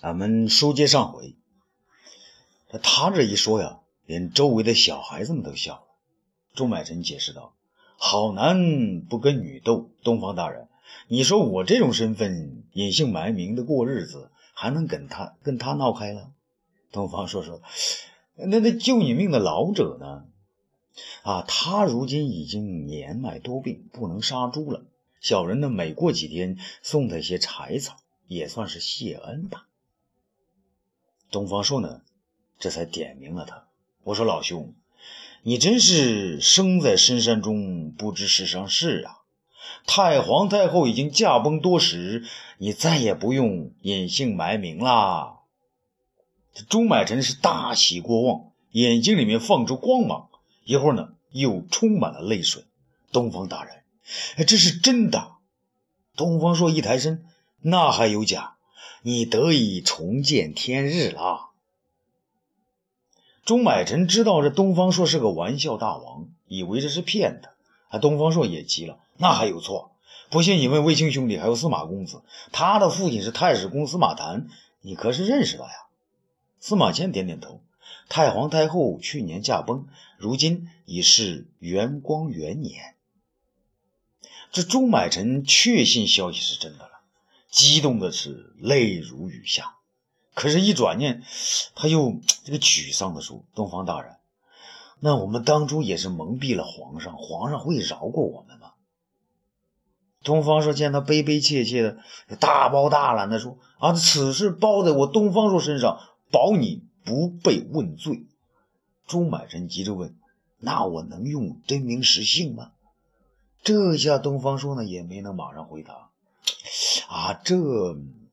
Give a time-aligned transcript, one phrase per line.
[0.00, 1.34] 俺们书接上回，
[2.84, 5.82] 他这一说呀，连周围的小孩子们都笑了。
[6.54, 7.52] 钟买臣解释道
[7.98, 10.68] ：“好男不跟女斗，东方大人，
[11.08, 16.30] 你说我这种身份隐姓埋名的过日子，还能跟他跟他闹开了？”
[16.92, 17.60] 东方说：“说，
[18.36, 20.26] 那那救你命的老者呢？
[21.22, 24.84] 啊，他如今已经年迈多病，不能杀猪了。
[25.20, 27.96] 小人呢，每过几天送他些柴草，
[28.28, 29.64] 也算是谢恩吧。”
[31.30, 32.00] 东方朔呢，
[32.58, 33.64] 这才点名了他。
[34.04, 34.74] 我说：“老兄，
[35.42, 39.18] 你真是生在深山中，不知世上事啊！
[39.86, 42.24] 太皇太后已经驾崩多时，
[42.56, 45.40] 你再也不用隐姓埋名啦。”
[46.54, 50.28] 这朱买臣是大喜过望，眼睛里面放出光芒，
[50.64, 52.64] 一会儿呢又充满了泪水。
[53.12, 53.84] 东方大人，
[54.46, 55.36] 这是真的。
[56.16, 57.24] 东方朔一抬身，
[57.60, 58.57] 那还有假？
[59.08, 61.48] 你得以重见天日了。
[63.42, 67.52] 钟买臣知道这东方朔是个玩笑大王，以为这是骗他。
[67.88, 69.92] 啊，东方朔也急了，那还有错？
[70.28, 72.20] 不信你问卫青兄弟，还有司马公子，
[72.52, 74.46] 他的父亲是太史公司马谈，
[74.82, 75.86] 你可是认识他呀？
[76.60, 77.62] 司马迁点点头。
[78.10, 79.86] 太皇太后去年驾崩，
[80.18, 82.94] 如今已是元光元年。
[84.52, 86.97] 这钟买臣确信消息是真的了。
[87.50, 89.76] 激动的是泪如雨下，
[90.34, 91.22] 可是，一转念，
[91.74, 94.16] 他又这个沮丧的说：“东方大人，
[95.00, 98.72] 那我们当初也是蒙蔽了皇上，皇上会饶过我们吗？”
[100.22, 101.98] 东方朔见他悲悲切切的，
[102.38, 108.26] 大包大揽的说：“啊，此事包在我东方朔身上，保你不被问罪。”
[109.06, 110.14] 朱买臣急着问
[110.60, 112.72] ：“那我能用真名实姓吗？”
[113.64, 116.07] 这下东方朔呢也没能马上回答。
[117.08, 117.56] 啊，这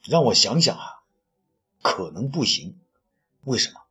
[0.03, 0.83] 让我想想啊，
[1.81, 2.77] 可能不行。
[3.43, 3.81] 为什么？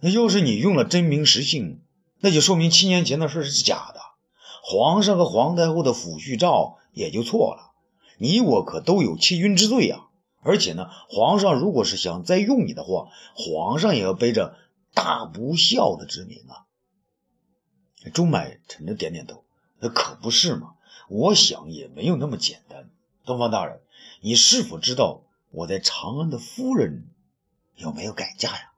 [0.00, 1.82] 那要是你用了真名实姓，
[2.20, 4.00] 那就说明七年前的事是假的，
[4.62, 7.72] 皇上和皇太后的抚恤诏也就错了。
[8.18, 10.08] 你我可都有欺君之罪啊！
[10.42, 14.56] 而且呢，皇上如果是想再用你的话，皇上也要背着
[14.94, 16.64] 大不孝的之名啊。
[18.14, 19.44] 钟买臣着点点头，
[19.78, 20.74] 那可不是嘛。
[21.08, 22.69] 我想也没有那么简单。
[23.24, 23.80] 东方大人，
[24.20, 27.06] 你是否知道我在长安的夫人
[27.76, 28.72] 有没有改嫁呀？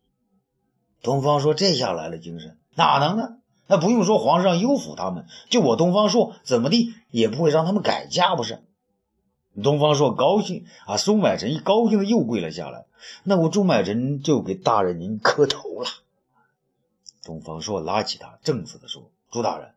[1.02, 3.38] 东方说：“这下来了精神，哪能呢？
[3.66, 8.62] 那不用说，皇上优抚他们，就我东方朔怎么地也不会让他们改嫁，不是？”
[9.62, 12.86] 东方朔高兴啊，钟买臣一高兴的又跪了下来。
[13.24, 15.90] 那我钟买臣就给大人您磕头了。
[17.24, 19.74] 东方朔拉起他，正色的说：“朱大人，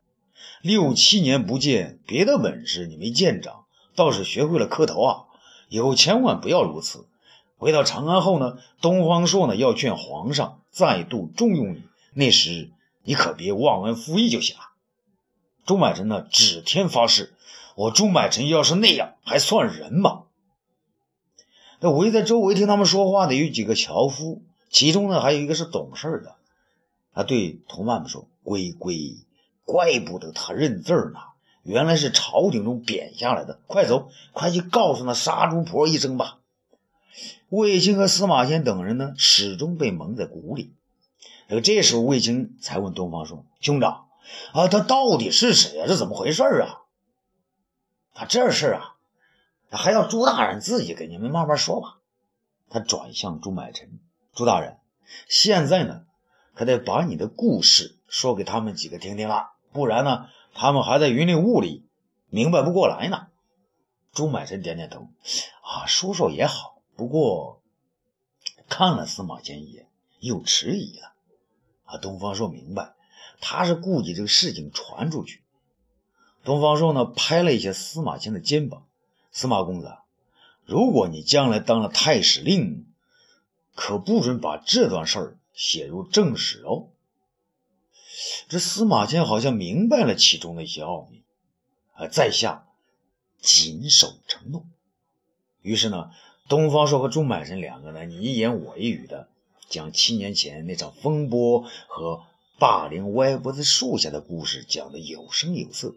[0.62, 3.65] 六七年不见，别的本事你没见长。”
[3.96, 5.24] 倒是学会了磕头啊！
[5.70, 7.08] 以后千万不要如此。
[7.58, 11.84] 回到长安后呢，东方朔呢要劝皇上再度重用你，
[12.14, 12.70] 那时
[13.04, 14.64] 你可别忘恩负义就行了。
[15.66, 17.34] 朱买臣呢指天发誓：
[17.76, 20.24] 我朱买臣要是那样，还算人吗？
[21.80, 26.36] 那围在周围听他们说话的有几个樵夫，其中呢还有一个是懂事的。
[27.14, 29.16] 他对同伴们说：“龟龟，
[29.64, 31.20] 怪不得他认字呢。”
[31.66, 36.38] 原来是朝廷中贬下来的，快走，快去告诉那杀猪婆一声吧。
[37.50, 40.72] 卫青和司马迁等人呢，始终被蒙在鼓里。
[41.50, 44.06] 这个这时候，卫青才问东方说：“兄长
[44.54, 45.88] 啊，他到底是谁啊？
[45.88, 46.82] 这怎么回事啊？”
[48.14, 48.96] 啊这事啊，
[49.72, 51.98] 还要朱大人自己给你们慢慢说吧。
[52.70, 54.00] 他转向朱买臣
[54.36, 54.78] ：“朱大人，
[55.28, 56.04] 现在呢，
[56.54, 60.28] 可得把你的故事说给他们几个听听啊，不然呢？”
[60.58, 61.86] 他们还在云里雾里，
[62.30, 63.28] 明白不过来呢。
[64.14, 65.10] 朱买臣点点头，
[65.62, 66.82] 啊，说说也好。
[66.96, 67.62] 不过
[68.70, 69.90] 看了司马迁一眼，
[70.20, 71.12] 又迟疑了。
[71.84, 72.94] 啊，东方朔明白，
[73.42, 75.44] 他是顾忌这个事情传出去。
[76.46, 78.86] 东方朔呢，拍了一下司马迁的肩膀
[79.34, 79.98] ：“司马公子，
[80.64, 82.88] 如果你将来当了太史令，
[83.76, 86.88] 可不准把这段事儿写入正史哦。”
[88.48, 91.24] 这司马迁好像明白了其中的一些奥秘，
[91.94, 92.66] 啊，在下
[93.42, 94.66] 谨守承诺。
[95.62, 96.12] 于是呢，
[96.48, 99.28] 东方朔和朱买臣两个呢，你一言我一语的
[99.68, 102.24] 将七年前那场风波和
[102.58, 105.96] 霸凌歪脖子树下的故事讲得有声有色。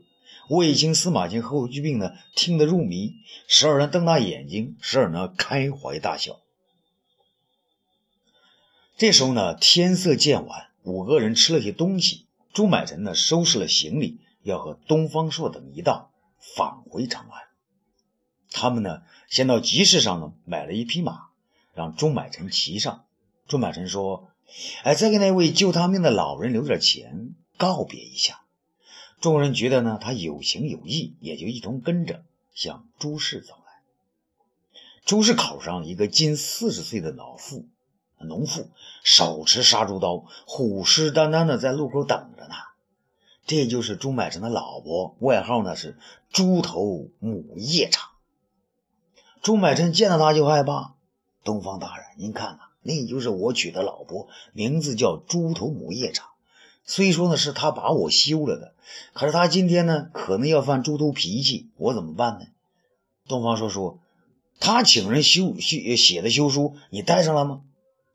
[0.48, 3.16] 卫青、司马迁和霍去病呢，听得入迷，
[3.46, 6.40] 时而呢瞪大眼睛，时而呢开怀大笑。
[8.96, 10.67] 这时候呢，天色渐晚。
[10.88, 12.25] 五个人吃了些东西，
[12.55, 17.43] 朱买臣呢收拾了行李，要和东方朔等一道返回长安。
[18.50, 21.26] 他们呢先到集市上呢买了一匹马，
[21.75, 23.05] 让朱买臣骑上。
[23.46, 24.31] 朱买臣说
[24.82, 28.40] ：“哎，再给那位救他命的老人留点钱，告别一下。”
[29.20, 32.25] 众人觉得呢，他有情有义，也就一同跟着
[32.55, 34.81] 向朱氏走来。
[35.05, 37.69] 朱氏口上一个近四十岁的老妇，
[38.20, 38.68] 农妇，
[39.02, 42.54] 手持杀猪刀，虎视眈眈的在路口等着呢。
[43.46, 45.96] 这就是朱买臣的老婆，外号呢是
[46.30, 48.10] 猪头母夜叉。
[49.40, 50.94] 朱买臣见到他就害怕。
[51.44, 56.30] 东方大人，您看呐，那就是我娶的老婆，名字叫猪头母夜叉。
[56.84, 58.74] 虽说呢是他把我休了的，
[59.14, 62.46] 可是他今天呢可能要犯猪头脾气，我怎么办呢？
[63.26, 63.98] 东方说说，
[64.58, 67.62] 他请人修修写的休书，你带上了吗？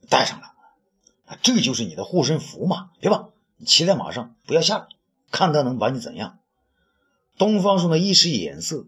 [0.09, 0.53] 带上了，
[1.41, 2.91] 这就是你的护身符嘛。
[2.99, 4.87] 别怕，你骑在马上，不要下来，
[5.31, 6.39] 看他能把你怎样。
[7.37, 8.85] 东方说呢一使眼色，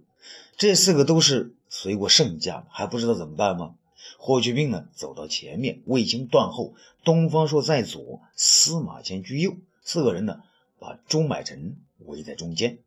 [0.58, 3.76] 这四个都是随过圣驾，还不知道怎么办吗？
[4.18, 6.74] 霍去病呢走到前面，卫青断后，
[7.04, 9.56] 东方朔在左，司马迁居右。
[9.84, 10.42] 四个人呢，
[10.80, 12.80] 把钟买臣围在中间。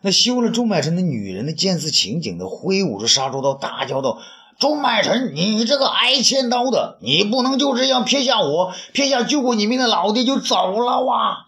[0.00, 4.22] 那休了钟买臣的女人呢，见此情景的，挥舞着杀猪刀，大叫道
[4.58, 11.46] ：“钟买臣，你这个挨千刀的，你不能就这样撇下我，撇下救过你命的老爹就走了哇！”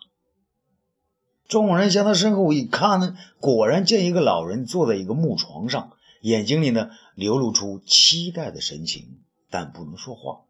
[1.48, 5.90] 众人向他身后一看呢，果然见一个老人坐在一个木床上，
[6.22, 9.18] 眼睛里呢流露出期待的神情，
[9.50, 10.40] 但不能说话。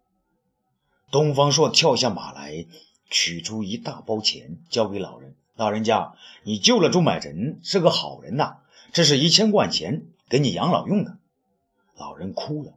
[1.10, 2.66] 东方朔跳下马来。
[3.12, 5.34] 取出一大包钱，交给老人。
[5.56, 6.14] 老人家，
[6.44, 8.58] 你救了钟买臣，是个好人呐。
[8.92, 11.18] 这是一千贯钱，给你养老用的。
[12.00, 12.72] 老人哭了，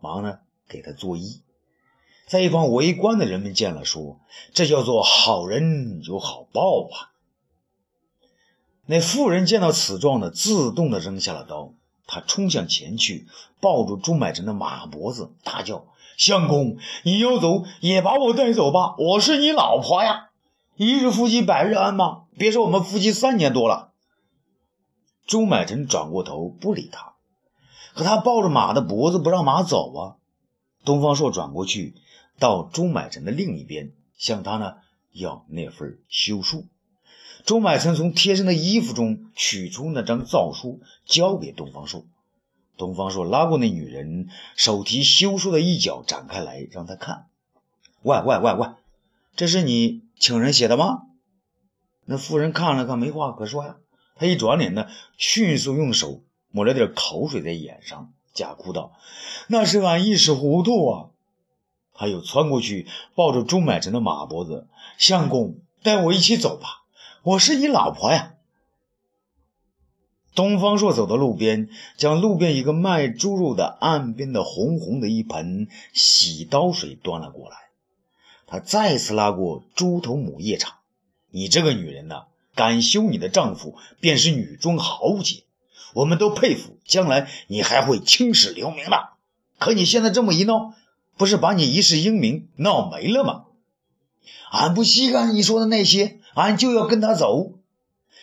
[0.00, 1.42] 忙呢给他作揖。
[2.26, 4.18] 在一旁围观的人们见了，说
[4.52, 7.14] ：“这叫做好人有好报啊。”
[8.84, 11.72] 那妇人见到此状呢，自动的扔下了刀，
[12.08, 13.28] 她冲向前去，
[13.60, 15.86] 抱住朱买臣的马脖子，大叫。
[16.16, 20.30] 相公，你要走也把我带走吧，我是你老婆呀！
[20.74, 22.24] 一日夫妻百日恩嘛？
[22.36, 23.92] 别说我们夫妻三年多了。
[25.28, 27.07] 朱买臣转过头不理他，
[27.94, 30.16] 可他抱着马的脖子不让马走啊。
[30.84, 31.94] 东方朔转过去
[32.38, 34.76] 到朱买臣的另一边，向他呢
[35.12, 36.66] 要那份休书。
[37.44, 42.04] 朱买臣从贴身的衣服中取出那张诏书，交给东方朔。
[42.76, 47.26] 东方朔拉过那女人，手提休书的一角展开来，让她看。
[48.02, 48.68] 喂喂喂喂，
[49.34, 51.02] 这是你请人写的吗？
[52.04, 53.76] 那妇人看了看，没话可说呀。
[54.14, 54.86] 她一转脸呢，
[55.16, 58.92] 迅速用手抹了点口水在眼上，假哭道
[59.48, 61.10] ：“那是俺一时糊涂啊。”
[61.94, 64.68] 他又窜过去，抱着朱买臣的马脖子
[64.98, 66.84] ：“相公，带我一起走吧，
[67.22, 68.34] 我是你老婆呀。”
[70.34, 77.56] 东方朔走到路边，将路边一个卖猪肉的岸边的红红的一盆洗刀水端了过来。
[78.46, 80.78] 他再次拉过猪头母夜叉
[81.30, 85.42] ：“你这个女人呐，敢休你的丈夫，便是女中豪杰，
[85.94, 86.78] 我们都佩服。
[86.84, 89.10] 将来你还会青史留名的。
[89.58, 90.74] 可你现在这么一闹，
[91.16, 93.44] 不是把你一世英名闹没了吗？
[94.50, 97.52] 俺不稀罕你说的那些，俺就要跟他走。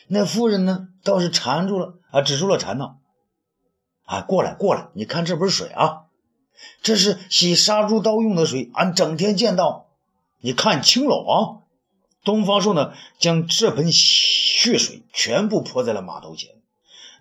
[0.08, 2.96] 那妇人呢，倒是缠住了。”啊，止住了缠呢！
[4.06, 6.04] 啊，过来过来，你看这盆水啊，
[6.82, 9.88] 这是洗杀猪刀用的水，俺整天见到。
[10.40, 11.66] 你看清了啊！
[12.24, 16.52] 东方朔呢，将这盆血水全部泼在了马头前。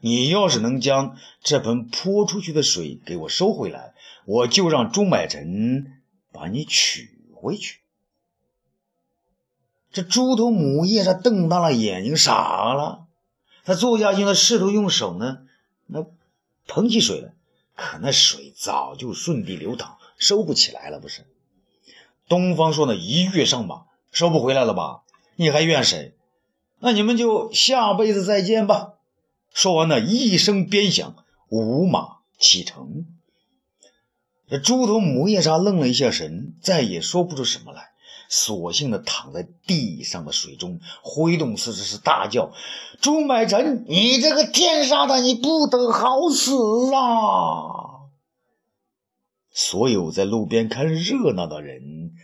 [0.04, 3.94] 你要是能将这盆泼出去的水给我收回来，
[4.26, 7.78] 我就让钟买臣把你娶回去。
[9.90, 13.06] 这猪头母夜叉瞪大了眼睛，傻了。
[13.64, 15.38] 他坐下去呢，试图用手呢，
[15.86, 16.04] 那
[16.66, 17.32] 捧起水来，
[17.74, 21.00] 可那水早就顺地流淌，收不起来了。
[21.00, 21.24] 不是？
[22.28, 25.00] 东方朔呢，一跃上马，收不回来了吧？
[25.36, 26.14] 你还怨谁？
[26.78, 28.90] 那你们就下辈子再见吧。
[29.54, 31.14] 说完呢，一声鞭响，
[31.48, 33.06] 五马启程。
[34.48, 37.92] 这猪头母夜叉愣了一下神，再也说不出什么来。
[38.28, 42.52] 索性的躺在地上的水中，挥动四肢，是大叫
[43.00, 48.10] ：“朱买臣，你这个天杀的，你不得好死啊！”
[49.52, 52.16] 所有在路边看热闹的人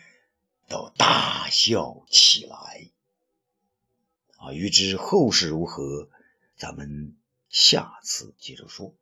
[0.69, 2.89] 都大笑起来。
[4.39, 6.09] 啊，欲知后事如何，
[6.57, 7.15] 咱们
[7.51, 8.95] 下次接着说。